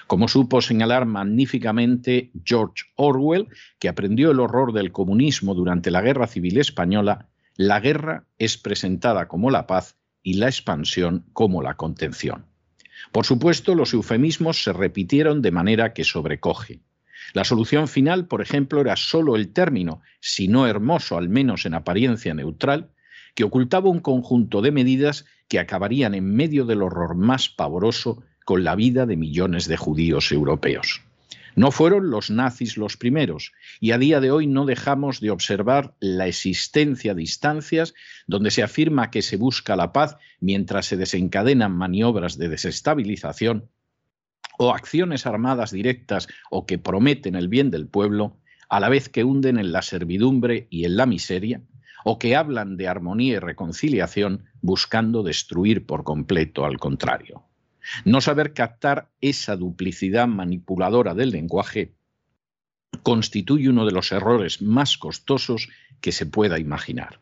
Como 0.07 0.27
supo 0.27 0.61
señalar 0.61 1.05
magníficamente 1.05 2.31
George 2.43 2.85
Orwell, 2.95 3.47
que 3.79 3.89
aprendió 3.89 4.31
el 4.31 4.39
horror 4.39 4.73
del 4.73 4.91
comunismo 4.91 5.55
durante 5.55 5.91
la 5.91 6.01
Guerra 6.01 6.27
Civil 6.27 6.59
Española, 6.59 7.29
la 7.55 7.79
guerra 7.79 8.25
es 8.37 8.57
presentada 8.57 9.27
como 9.27 9.49
la 9.49 9.67
paz 9.67 9.97
y 10.23 10.35
la 10.35 10.47
expansión 10.47 11.25
como 11.33 11.61
la 11.61 11.75
contención. 11.75 12.45
Por 13.11 13.25
supuesto, 13.25 13.75
los 13.75 13.93
eufemismos 13.93 14.63
se 14.63 14.73
repitieron 14.73 15.41
de 15.41 15.51
manera 15.51 15.93
que 15.93 16.03
sobrecoge. 16.03 16.81
La 17.33 17.43
solución 17.43 17.87
final, 17.87 18.27
por 18.27 18.41
ejemplo, 18.41 18.81
era 18.81 18.95
sólo 18.95 19.35
el 19.35 19.53
término, 19.53 20.01
si 20.19 20.47
no 20.47 20.67
hermoso, 20.67 21.17
al 21.17 21.29
menos 21.29 21.65
en 21.65 21.73
apariencia 21.73 22.33
neutral, 22.33 22.91
que 23.35 23.43
ocultaba 23.43 23.89
un 23.89 23.99
conjunto 23.99 24.61
de 24.61 24.71
medidas 24.71 25.25
que 25.47 25.59
acabarían 25.59 26.13
en 26.13 26.35
medio 26.35 26.65
del 26.65 26.81
horror 26.81 27.15
más 27.15 27.49
pavoroso 27.49 28.23
con 28.45 28.63
la 28.63 28.75
vida 28.75 29.05
de 29.05 29.17
millones 29.17 29.67
de 29.67 29.77
judíos 29.77 30.31
europeos. 30.31 31.01
No 31.55 31.71
fueron 31.71 32.09
los 32.09 32.29
nazis 32.29 32.77
los 32.77 32.97
primeros, 32.97 33.51
y 33.79 33.91
a 33.91 33.97
día 33.97 34.19
de 34.19 34.31
hoy 34.31 34.47
no 34.47 34.65
dejamos 34.65 35.19
de 35.19 35.31
observar 35.31 35.95
la 35.99 36.27
existencia 36.27 37.13
de 37.13 37.21
instancias 37.21 37.93
donde 38.27 38.51
se 38.51 38.63
afirma 38.63 39.11
que 39.11 39.21
se 39.21 39.37
busca 39.37 39.75
la 39.75 39.91
paz 39.91 40.17
mientras 40.39 40.85
se 40.85 40.97
desencadenan 40.97 41.71
maniobras 41.71 42.37
de 42.37 42.49
desestabilización 42.49 43.69
o 44.57 44.73
acciones 44.73 45.25
armadas 45.25 45.71
directas 45.71 46.27
o 46.49 46.65
que 46.65 46.77
prometen 46.77 47.35
el 47.35 47.47
bien 47.47 47.71
del 47.71 47.87
pueblo, 47.87 48.37
a 48.69 48.79
la 48.79 48.89
vez 48.89 49.09
que 49.09 49.23
hunden 49.23 49.57
en 49.57 49.71
la 49.71 49.81
servidumbre 49.81 50.67
y 50.69 50.85
en 50.85 50.95
la 50.95 51.05
miseria, 51.05 51.61
o 52.05 52.19
que 52.19 52.35
hablan 52.35 52.77
de 52.77 52.87
armonía 52.87 53.35
y 53.35 53.39
reconciliación 53.39 54.45
buscando 54.61 55.23
destruir 55.23 55.85
por 55.85 56.03
completo 56.03 56.65
al 56.65 56.77
contrario. 56.77 57.43
No 58.05 58.21
saber 58.21 58.53
captar 58.53 59.09
esa 59.21 59.55
duplicidad 59.55 60.27
manipuladora 60.27 61.13
del 61.13 61.31
lenguaje 61.31 61.93
constituye 63.03 63.69
uno 63.69 63.85
de 63.85 63.91
los 63.91 64.11
errores 64.11 64.61
más 64.61 64.97
costosos 64.97 65.69
que 66.01 66.11
se 66.11 66.25
pueda 66.25 66.59
imaginar. 66.59 67.19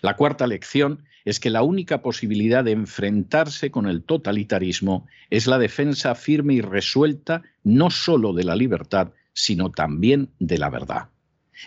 La 0.00 0.16
cuarta 0.16 0.46
lección 0.46 1.04
es 1.24 1.38
que 1.38 1.50
la 1.50 1.62
única 1.62 2.02
posibilidad 2.02 2.64
de 2.64 2.72
enfrentarse 2.72 3.70
con 3.70 3.86
el 3.86 4.02
totalitarismo 4.02 5.06
es 5.30 5.46
la 5.46 5.58
defensa 5.58 6.14
firme 6.14 6.54
y 6.54 6.60
resuelta 6.60 7.42
no 7.62 7.90
sólo 7.90 8.32
de 8.32 8.44
la 8.44 8.56
libertad, 8.56 9.12
sino 9.32 9.70
también 9.70 10.30
de 10.38 10.58
la 10.58 10.70
verdad. 10.70 11.11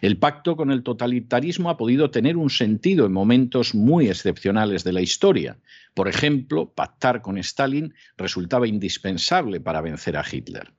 El 0.02 0.18
pacto 0.18 0.56
con 0.56 0.72
el 0.72 0.84
totalitarismo 0.84 1.70
ha 1.70 1.78
podido 1.78 2.12
tener 2.12 2.38
un 2.38 2.50
sentido 2.50 3.06
en 3.06 3.14
momentos 3.14 3.74
muy 3.74 4.08
excepcionales 4.08 4.84
de 4.84 4.94
la 4.94 5.02
historia. 5.02 5.58
Por 5.94 6.08
ejemplo, 6.08 6.74
pactar 6.74 7.22
con 7.22 7.38
Stalin 7.38 7.94
resultaba 8.18 8.68
indispensable 8.68 9.62
para 9.62 9.82
vencer 9.82 10.18
a 10.18 10.26
Hitler. 10.30 10.74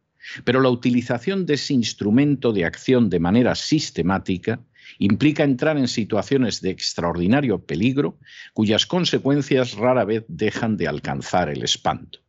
Pero 0.45 0.61
la 0.61 0.71
utilización 0.71 1.47
de 1.47 1.55
ese 1.55 1.73
instrumento 1.73 2.53
de 2.53 2.65
acción 2.65 3.09
de 3.09 3.21
manera 3.21 3.55
sistemática 3.55 4.61
implica 4.99 5.45
entrar 5.45 5.79
en 5.79 5.89
situaciones 5.89 6.61
de 6.61 6.71
extraordinario 6.71 7.65
peligro 7.65 8.19
cuyas 8.53 8.87
consecuencias 8.87 9.75
rara 9.75 10.05
vez 10.05 10.25
dejan 10.29 10.77
de 10.77 10.89
alcanzar 10.89 11.49
el 11.49 11.63
espanto. 11.63 12.21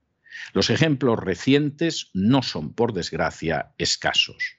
Los 0.54 0.70
ejemplos 0.70 1.20
recientes 1.20 2.10
no 2.14 2.42
son, 2.42 2.74
por 2.74 2.94
desgracia, 2.94 3.74
escasos. 3.78 4.57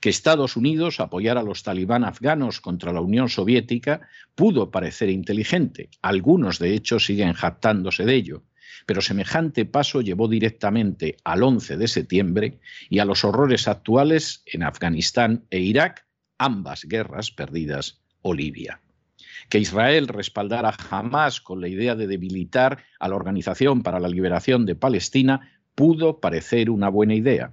Que 0.00 0.08
Estados 0.08 0.56
Unidos 0.56 1.00
apoyara 1.00 1.40
a 1.40 1.44
los 1.44 1.62
talibán 1.62 2.04
afganos 2.04 2.60
contra 2.60 2.92
la 2.92 3.00
Unión 3.00 3.28
Soviética 3.28 4.08
pudo 4.34 4.70
parecer 4.70 5.08
inteligente. 5.08 5.90
Algunos, 6.02 6.58
de 6.58 6.74
hecho, 6.74 6.98
siguen 6.98 7.32
jactándose 7.32 8.04
de 8.04 8.14
ello. 8.14 8.42
Pero 8.86 9.00
semejante 9.00 9.64
paso 9.64 10.00
llevó 10.00 10.28
directamente 10.28 11.16
al 11.24 11.42
11 11.42 11.76
de 11.76 11.88
septiembre 11.88 12.60
y 12.88 13.00
a 13.00 13.04
los 13.04 13.24
horrores 13.24 13.68
actuales 13.68 14.42
en 14.46 14.62
Afganistán 14.62 15.44
e 15.50 15.60
Irak, 15.60 16.06
ambas 16.38 16.84
guerras 16.84 17.30
perdidas, 17.30 18.00
o 18.22 18.34
Libia. 18.34 18.80
Que 19.48 19.58
Israel 19.58 20.08
respaldara 20.08 20.72
jamás 20.72 21.40
con 21.40 21.60
la 21.60 21.68
idea 21.68 21.94
de 21.94 22.06
debilitar 22.06 22.84
a 22.98 23.08
la 23.08 23.16
Organización 23.16 23.82
para 23.82 24.00
la 24.00 24.08
Liberación 24.08 24.66
de 24.66 24.74
Palestina 24.74 25.52
pudo 25.74 26.20
parecer 26.20 26.70
una 26.70 26.88
buena 26.88 27.14
idea, 27.14 27.52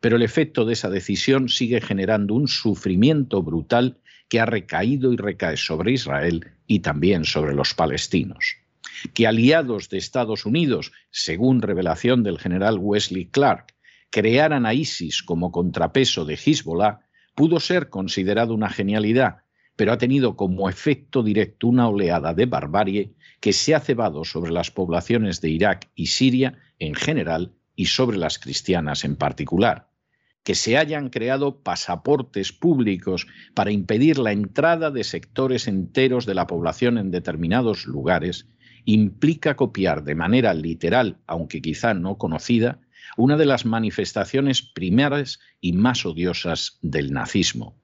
pero 0.00 0.16
el 0.16 0.22
efecto 0.22 0.64
de 0.64 0.72
esa 0.72 0.90
decisión 0.90 1.48
sigue 1.48 1.80
generando 1.80 2.34
un 2.34 2.48
sufrimiento 2.48 3.42
brutal 3.42 3.98
que 4.28 4.40
ha 4.40 4.46
recaído 4.46 5.12
y 5.12 5.16
recae 5.16 5.56
sobre 5.56 5.92
Israel 5.92 6.52
y 6.66 6.80
también 6.80 7.24
sobre 7.24 7.54
los 7.54 7.74
palestinos. 7.74 8.56
Que 9.12 9.26
aliados 9.26 9.88
de 9.90 9.98
Estados 9.98 10.46
Unidos, 10.46 10.92
según 11.10 11.62
revelación 11.62 12.22
del 12.22 12.38
general 12.38 12.78
Wesley 12.78 13.26
Clark, 13.26 13.74
crearan 14.10 14.66
a 14.66 14.74
ISIS 14.74 15.22
como 15.22 15.52
contrapeso 15.52 16.24
de 16.24 16.34
Hezbollah 16.34 17.00
pudo 17.34 17.60
ser 17.60 17.88
considerado 17.88 18.54
una 18.54 18.68
genialidad, 18.68 19.42
pero 19.76 19.92
ha 19.92 19.98
tenido 19.98 20.36
como 20.36 20.68
efecto 20.68 21.22
directo 21.22 21.68
una 21.68 21.88
oleada 21.88 22.34
de 22.34 22.46
barbarie 22.46 23.14
que 23.40 23.52
se 23.52 23.74
ha 23.74 23.80
cebado 23.80 24.24
sobre 24.24 24.52
las 24.52 24.70
poblaciones 24.70 25.40
de 25.40 25.50
Irak 25.50 25.90
y 25.94 26.06
Siria 26.06 26.58
en 26.78 26.94
general 26.94 27.54
y 27.74 27.86
sobre 27.86 28.18
las 28.18 28.38
cristianas 28.38 29.04
en 29.04 29.16
particular. 29.16 29.89
Que 30.42 30.54
se 30.54 30.76
hayan 30.76 31.10
creado 31.10 31.62
pasaportes 31.62 32.52
públicos 32.52 33.26
para 33.54 33.70
impedir 33.70 34.18
la 34.18 34.32
entrada 34.32 34.90
de 34.90 35.04
sectores 35.04 35.68
enteros 35.68 36.26
de 36.26 36.34
la 36.34 36.46
población 36.46 36.98
en 36.98 37.10
determinados 37.10 37.86
lugares 37.86 38.46
implica 38.84 39.56
copiar 39.56 40.04
de 40.04 40.14
manera 40.14 40.54
literal, 40.54 41.18
aunque 41.26 41.60
quizá 41.60 41.94
no 41.94 42.16
conocida, 42.16 42.80
una 43.16 43.36
de 43.36 43.46
las 43.46 43.64
manifestaciones 43.64 44.62
primarias 44.62 45.40
y 45.60 45.72
más 45.72 46.06
odiosas 46.06 46.78
del 46.82 47.12
nazismo, 47.12 47.76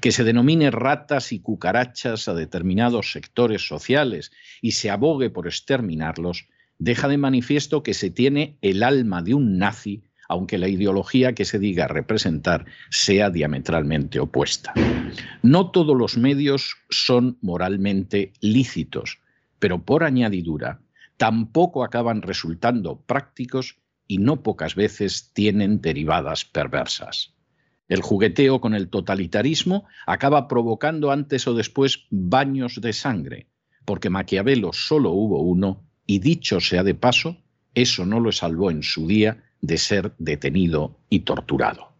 que 0.00 0.12
se 0.12 0.24
denomine 0.24 0.70
ratas 0.70 1.32
y 1.32 1.40
cucarachas 1.40 2.28
a 2.28 2.34
determinados 2.34 3.12
sectores 3.12 3.66
sociales 3.66 4.32
y 4.60 4.72
se 4.72 4.90
abogue 4.90 5.30
por 5.30 5.46
exterminarlos, 5.46 6.48
deja 6.78 7.08
de 7.08 7.18
manifiesto 7.18 7.82
que 7.82 7.94
se 7.94 8.10
tiene 8.10 8.58
el 8.62 8.82
alma 8.82 9.22
de 9.22 9.34
un 9.34 9.58
nazi, 9.58 10.04
aunque 10.28 10.58
la 10.58 10.68
ideología 10.68 11.34
que 11.34 11.44
se 11.44 11.58
diga 11.58 11.88
representar 11.88 12.64
sea 12.90 13.30
diametralmente 13.30 14.20
opuesta. 14.20 14.72
No 15.42 15.70
todos 15.70 15.96
los 15.96 16.16
medios 16.16 16.76
son 16.90 17.38
moralmente 17.40 18.32
lícitos, 18.40 19.20
pero 19.58 19.84
por 19.84 20.04
añadidura 20.04 20.80
tampoco 21.16 21.84
acaban 21.84 22.22
resultando 22.22 23.00
prácticos 23.00 23.76
y 24.06 24.18
no 24.18 24.42
pocas 24.42 24.74
veces 24.74 25.30
tienen 25.32 25.80
derivadas 25.80 26.44
perversas. 26.44 27.34
El 27.88 28.00
jugueteo 28.00 28.60
con 28.60 28.74
el 28.74 28.88
totalitarismo 28.88 29.84
acaba 30.06 30.48
provocando 30.48 31.10
antes 31.10 31.46
o 31.46 31.54
después 31.54 32.06
baños 32.10 32.80
de 32.80 32.92
sangre, 32.92 33.48
porque 33.84 34.10
Maquiavelo 34.10 34.72
solo 34.72 35.10
hubo 35.10 35.42
uno 35.42 35.84
y 36.06 36.18
dicho 36.18 36.60
sea 36.60 36.82
de 36.82 36.94
paso, 36.94 37.38
eso 37.74 38.06
no 38.06 38.20
lo 38.20 38.32
salvó 38.32 38.70
en 38.70 38.82
su 38.82 39.06
día 39.06 39.44
de 39.66 39.78
ser 39.78 40.12
detenido 40.18 40.98
y 41.08 41.20
torturado. 41.20 41.94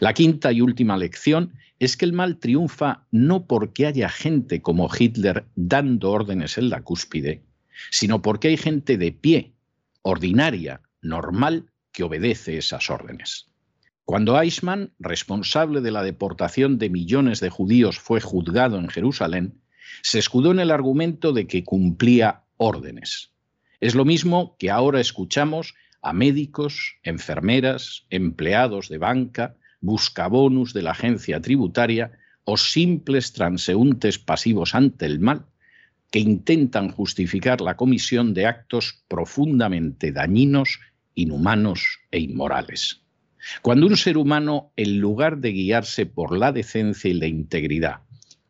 La 0.00 0.14
quinta 0.14 0.50
y 0.50 0.62
última 0.62 0.96
lección 0.96 1.52
es 1.78 1.96
que 1.96 2.06
el 2.06 2.14
mal 2.14 2.38
triunfa 2.38 3.06
no 3.10 3.46
porque 3.46 3.86
haya 3.86 4.08
gente 4.08 4.62
como 4.62 4.88
Hitler 4.88 5.44
dando 5.56 6.10
órdenes 6.10 6.56
en 6.56 6.70
la 6.70 6.80
cúspide, 6.80 7.42
sino 7.90 8.22
porque 8.22 8.48
hay 8.48 8.56
gente 8.56 8.96
de 8.96 9.12
pie, 9.12 9.52
ordinaria, 10.00 10.80
normal, 11.02 11.70
que 11.92 12.02
obedece 12.02 12.56
esas 12.56 12.88
órdenes. 12.88 13.50
Cuando 14.04 14.40
Eichmann, 14.40 14.92
responsable 14.98 15.82
de 15.82 15.90
la 15.90 16.02
deportación 16.02 16.78
de 16.78 16.88
millones 16.88 17.40
de 17.40 17.50
judíos, 17.50 17.98
fue 17.98 18.22
juzgado 18.22 18.78
en 18.78 18.88
Jerusalén, 18.88 19.60
se 20.02 20.18
escudó 20.18 20.50
en 20.52 20.60
el 20.60 20.70
argumento 20.70 21.32
de 21.32 21.46
que 21.46 21.64
cumplía 21.64 22.44
órdenes. 22.56 23.32
Es 23.80 23.94
lo 23.94 24.06
mismo 24.06 24.56
que 24.58 24.70
ahora 24.70 25.00
escuchamos 25.00 25.74
a 26.02 26.12
médicos, 26.12 26.96
enfermeras, 27.02 28.06
empleados 28.10 28.88
de 28.88 28.98
banca, 28.98 29.56
buscabonus 29.80 30.72
de 30.72 30.82
la 30.82 30.92
agencia 30.92 31.40
tributaria 31.40 32.12
o 32.44 32.56
simples 32.56 33.32
transeúntes 33.32 34.18
pasivos 34.18 34.74
ante 34.74 35.06
el 35.06 35.20
mal, 35.20 35.46
que 36.10 36.20
intentan 36.20 36.90
justificar 36.90 37.60
la 37.60 37.76
comisión 37.76 38.34
de 38.34 38.46
actos 38.46 39.04
profundamente 39.08 40.12
dañinos, 40.12 40.80
inhumanos 41.14 42.00
e 42.10 42.20
inmorales. 42.20 43.02
Cuando 43.62 43.86
un 43.86 43.96
ser 43.96 44.16
humano, 44.16 44.72
en 44.76 44.98
lugar 44.98 45.38
de 45.38 45.52
guiarse 45.52 46.06
por 46.06 46.36
la 46.36 46.52
decencia 46.52 47.10
y 47.10 47.14
la 47.14 47.26
integridad, 47.26 48.00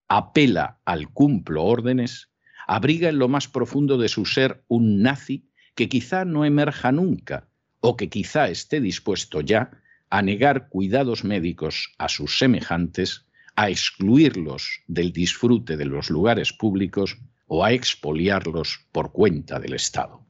apela 0.09 0.79
al 0.85 1.09
cumplo 1.11 1.65
órdenes, 1.65 2.31
abriga 2.67 3.09
en 3.09 3.19
lo 3.19 3.29
más 3.29 3.49
profundo 3.49 3.99
de 3.99 4.09
su 4.09 4.25
ser 4.25 4.65
un 4.69 5.03
nazi 5.03 5.49
que 5.77 5.89
quizá 5.89 6.25
no 6.25 6.45
emerja 6.45 6.91
nunca 6.91 7.47
o 7.81 7.97
que 7.97 8.09
quizá 8.09 8.49
esté 8.49 8.81
dispuesto 8.81 9.41
ya 9.41 9.71
a 10.11 10.23
negar 10.23 10.69
cuidados 10.69 11.23
médicos 11.23 11.95
a 11.99 12.09
sus 12.09 12.39
semejantes, 12.39 13.27
a 13.55 13.71
excluirlos 13.71 14.81
del 14.89 15.13
disfrute 15.13 15.77
de 15.77 15.85
los 15.85 16.11
lugares 16.11 16.53
públicos 16.53 17.19
o 17.47 17.65
a 17.65 17.73
expoliarlos 17.73 18.87
por 18.91 19.13
cuenta 19.13 19.61
del 19.61 19.75
Estado. 19.75 20.25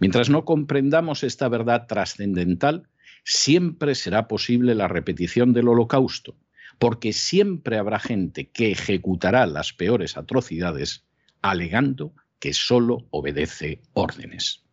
Mientras 0.00 0.30
no 0.30 0.44
comprendamos 0.44 1.22
esta 1.22 1.48
verdad 1.48 1.86
trascendental, 1.86 2.88
siempre 3.24 3.94
será 3.94 4.28
posible 4.28 4.74
la 4.74 4.88
repetición 4.88 5.52
del 5.52 5.68
holocausto, 5.68 6.36
porque 6.78 7.12
siempre 7.12 7.78
habrá 7.78 7.98
gente 7.98 8.50
que 8.50 8.70
ejecutará 8.70 9.46
las 9.46 9.72
peores 9.72 10.16
atrocidades 10.16 11.04
alegando 11.42 12.14
que 12.38 12.52
solo 12.52 13.06
obedece 13.10 13.80
órdenes. 13.92 14.65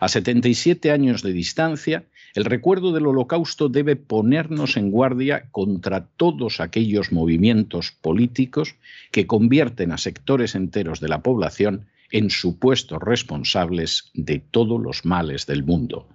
A 0.00 0.08
77 0.08 0.90
años 0.90 1.22
de 1.22 1.32
distancia, 1.32 2.04
el 2.34 2.44
recuerdo 2.44 2.92
del 2.92 3.06
holocausto 3.06 3.68
debe 3.68 3.96
ponernos 3.96 4.76
en 4.76 4.90
guardia 4.90 5.48
contra 5.50 6.06
todos 6.06 6.60
aquellos 6.60 7.12
movimientos 7.12 7.92
políticos 7.92 8.76
que 9.10 9.26
convierten 9.26 9.92
a 9.92 9.98
sectores 9.98 10.54
enteros 10.54 11.00
de 11.00 11.08
la 11.08 11.22
población 11.22 11.86
en 12.12 12.30
supuestos 12.30 13.00
responsables 13.00 14.10
de 14.14 14.38
todos 14.38 14.80
los 14.80 15.04
males 15.04 15.46
del 15.46 15.64
mundo, 15.64 16.08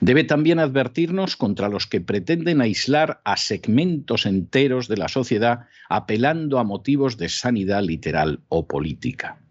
Debe 0.00 0.24
también 0.24 0.58
advertirnos 0.58 1.36
contra 1.36 1.68
los 1.68 1.86
que 1.86 2.00
pretenden 2.00 2.60
aislar 2.60 3.20
a 3.24 3.36
segmentos 3.36 4.26
enteros 4.26 4.88
de 4.88 4.96
la 4.96 5.08
sociedad 5.08 5.66
apelando 5.88 6.58
a 6.58 6.64
motivos 6.64 7.16
de 7.16 7.28
sanidad 7.28 7.82
literal 7.82 8.40
o 8.48 8.66
política. 8.66 9.43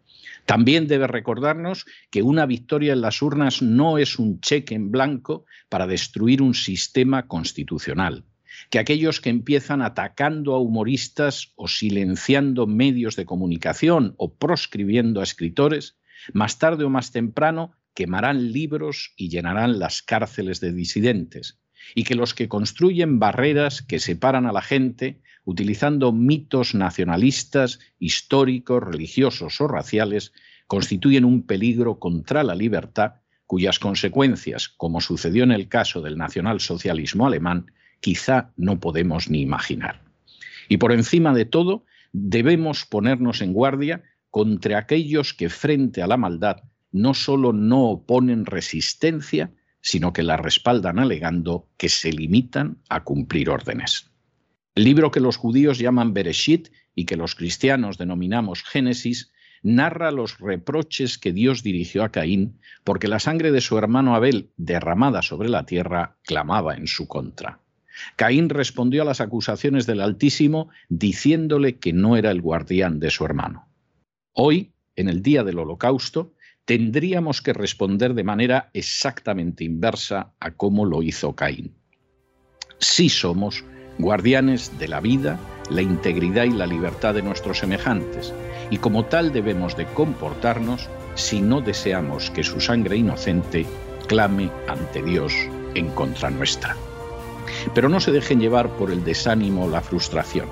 También 0.46 0.88
debe 0.88 1.08
recordarnos 1.08 1.86
que 2.10 2.22
una 2.22 2.46
victoria 2.46 2.94
en 2.94 3.02
las 3.02 3.22
urnas 3.22 3.62
no 3.62 3.98
es 3.98 4.20
un 4.20 4.42
cheque 4.42 4.76
en 4.76 4.92
blanco 4.92 5.46
para 5.70 5.88
destruir 5.88 6.42
un 6.42 6.54
sistema 6.54 7.28
constitucional, 7.28 8.26
que 8.70 8.80
aquellos 8.80 9.22
que 9.22 9.30
empiezan 9.30 9.82
atacando 9.82 10.54
a 10.54 10.60
humoristas 10.60 11.54
o 11.56 11.68
silenciando 11.68 12.68
medios 12.68 13.16
de 13.16 13.26
comunicación 13.26 14.16
o 14.18 14.36
proscribiendo 14.36 15.22
a 15.22 15.24
escritores, 15.24 15.98
más 16.34 16.60
tarde 16.60 16.84
o 16.84 16.90
más 16.90 17.12
temprano 17.12 17.72
quemarán 17.94 18.52
libros 18.52 19.14
y 19.16 19.30
llenarán 19.30 19.80
las 19.80 20.02
cárceles 20.02 20.60
de 20.60 20.74
disidentes, 20.74 21.60
y 21.96 22.04
que 22.04 22.16
los 22.16 22.34
que 22.34 22.48
construyen 22.48 23.20
barreras 23.20 23.82
que 23.82 24.00
separan 24.00 24.46
a 24.46 24.52
la 24.52 24.62
gente, 24.62 25.22
utilizando 25.46 26.12
mitos 26.12 26.76
nacionalistas, 26.76 27.80
históricos, 28.00 28.84
religiosos 28.84 29.60
o 29.62 29.68
raciales, 29.68 30.34
constituyen 30.68 31.26
un 31.26 31.44
peligro 31.44 32.00
contra 32.00 32.44
la 32.44 32.56
libertad, 32.56 33.16
cuyas 33.46 33.80
consecuencias, 33.80 34.70
como 34.70 35.02
sucedió 35.02 35.44
en 35.44 35.52
el 35.52 35.68
caso 35.68 36.02
del 36.02 36.18
nacionalsocialismo 36.18 37.28
alemán, 37.28 37.72
quizá 38.00 38.52
no 38.56 38.80
podemos 38.80 39.30
ni 39.30 39.42
imaginar. 39.42 40.02
Y 40.70 40.78
por 40.78 40.92
encima 40.92 41.34
de 41.34 41.46
todo, 41.46 41.86
debemos 42.14 42.86
ponernos 42.86 43.42
en 43.42 43.54
guardia 43.54 44.04
contra 44.30 44.80
aquellos 44.80 45.34
que 45.34 45.50
frente 45.50 46.02
a 46.02 46.08
la 46.08 46.18
maldad 46.18 46.64
no 46.94 47.14
solo 47.16 47.52
no 47.52 47.90
oponen 47.90 48.46
resistencia, 48.46 49.52
sino 49.84 50.14
que 50.14 50.24
la 50.24 50.38
respaldan 50.38 50.98
alegando 50.98 51.68
que 51.78 51.90
se 51.90 52.12
limitan 52.12 52.82
a 52.90 53.04
cumplir 53.04 53.50
órdenes. 53.50 54.10
El 54.76 54.86
libro 54.86 55.12
que 55.12 55.20
los 55.20 55.38
judíos 55.38 55.78
llaman 55.78 56.14
Bereshit 56.14 56.70
y 56.96 57.06
que 57.06 57.18
los 57.18 57.36
cristianos 57.36 57.98
denominamos 57.98 58.64
Génesis 58.64 59.32
narra 59.62 60.12
los 60.12 60.40
reproches 60.40 61.18
que 61.18 61.34
Dios 61.34 61.64
dirigió 61.64 62.04
a 62.04 62.12
Caín 62.12 62.60
porque 62.84 63.08
la 63.08 63.20
sangre 63.20 63.52
de 63.52 63.62
su 63.62 63.78
hermano 63.78 64.16
Abel, 64.16 64.50
derramada 64.58 65.22
sobre 65.22 65.50
la 65.50 65.66
tierra, 65.66 66.18
clamaba 66.24 66.76
en 66.76 66.88
su 66.88 67.08
contra. 67.08 67.60
Caín 68.16 68.50
respondió 68.50 69.02
a 69.02 69.06
las 69.06 69.22
acusaciones 69.22 69.86
del 69.86 70.02
Altísimo 70.02 70.70
diciéndole 70.90 71.78
que 71.78 71.94
no 71.94 72.16
era 72.16 72.32
el 72.32 72.42
guardián 72.42 73.00
de 73.00 73.12
su 73.12 73.26
hermano. 73.26 73.68
Hoy, 74.32 74.72
en 74.96 75.10
el 75.10 75.22
día 75.22 75.44
del 75.44 75.60
holocausto, 75.60 76.34
tendríamos 76.66 77.42
que 77.42 77.54
responder 77.54 78.14
de 78.14 78.24
manera 78.24 78.70
exactamente 78.74 79.64
inversa 79.64 80.34
a 80.40 80.52
cómo 80.52 80.86
lo 80.86 81.04
hizo 81.04 81.36
Caín. 81.36 81.74
Sí 82.80 83.10
somos 83.10 83.64
guardianes 83.98 84.78
de 84.80 84.88
la 84.88 85.00
vida, 85.00 85.40
la 85.70 85.82
integridad 85.82 86.46
y 86.46 86.52
la 86.52 86.66
libertad 86.66 87.14
de 87.14 87.22
nuestros 87.22 87.60
semejantes, 87.60 88.34
y 88.70 88.78
como 88.78 89.06
tal 89.06 89.32
debemos 89.32 89.78
de 89.78 89.86
comportarnos 89.86 90.90
si 91.16 91.42
no 91.42 91.62
deseamos 91.62 92.32
que 92.32 92.44
su 92.44 92.60
sangre 92.60 92.98
inocente 92.98 93.66
clame 94.08 94.50
ante 94.68 95.04
Dios 95.04 95.34
en 95.76 95.90
contra 95.90 96.30
nuestra. 96.30 96.76
Pero 97.76 97.90
no 97.90 98.00
se 98.00 98.12
dejen 98.12 98.40
llevar 98.40 98.70
por 98.70 98.90
el 98.90 99.04
desánimo 99.04 99.66
o 99.66 99.70
la 99.70 99.82
frustración. 99.82 100.48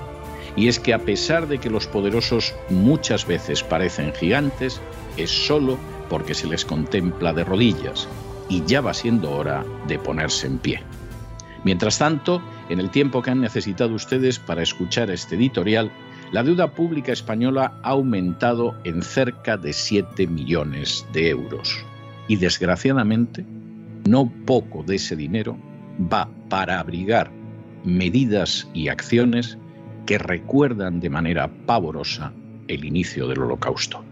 Y 0.54 0.68
es 0.68 0.78
que 0.78 0.92
a 0.92 0.98
pesar 0.98 1.48
de 1.48 1.58
que 1.58 1.70
los 1.70 1.86
poderosos 1.86 2.54
muchas 2.68 3.26
veces 3.26 3.62
parecen 3.62 4.12
gigantes, 4.12 4.80
es 5.16 5.30
solo 5.30 5.78
porque 6.12 6.34
se 6.34 6.46
les 6.46 6.66
contempla 6.66 7.32
de 7.32 7.42
rodillas 7.42 8.06
y 8.50 8.62
ya 8.66 8.82
va 8.82 8.92
siendo 8.92 9.30
hora 9.30 9.64
de 9.88 9.98
ponerse 9.98 10.46
en 10.46 10.58
pie. 10.58 10.82
Mientras 11.64 11.96
tanto, 11.96 12.42
en 12.68 12.80
el 12.80 12.90
tiempo 12.90 13.22
que 13.22 13.30
han 13.30 13.40
necesitado 13.40 13.94
ustedes 13.94 14.38
para 14.38 14.62
escuchar 14.62 15.10
este 15.10 15.36
editorial, 15.36 15.90
la 16.30 16.42
deuda 16.42 16.72
pública 16.72 17.12
española 17.12 17.78
ha 17.82 17.88
aumentado 17.88 18.76
en 18.84 19.02
cerca 19.02 19.56
de 19.56 19.72
7 19.72 20.26
millones 20.26 21.06
de 21.14 21.30
euros. 21.30 21.82
Y 22.28 22.36
desgraciadamente, 22.36 23.46
no 24.06 24.30
poco 24.44 24.82
de 24.82 24.96
ese 24.96 25.16
dinero 25.16 25.56
va 26.12 26.28
para 26.50 26.78
abrigar 26.78 27.30
medidas 27.84 28.68
y 28.74 28.88
acciones 28.88 29.56
que 30.04 30.18
recuerdan 30.18 31.00
de 31.00 31.08
manera 31.08 31.50
pavorosa 31.64 32.34
el 32.68 32.84
inicio 32.84 33.28
del 33.28 33.40
holocausto. 33.40 34.11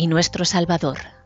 y 0.00 0.06
nuestro 0.06 0.46
Salvador. 0.46 1.19